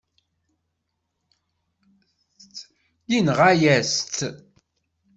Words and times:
Yenɣa-yas-tt. 3.11 4.19